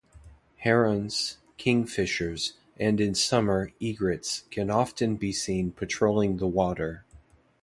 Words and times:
Herons, 0.57 1.37
Kingfishers 1.59 2.53
and 2.79 2.99
in 2.99 3.13
Summer 3.13 3.71
Egrets 3.79 4.45
can 4.49 4.71
often 4.71 5.15
be 5.15 5.31
seen 5.31 5.71
patrolling 5.73 6.37
the 6.37 6.47
water. 6.47 7.05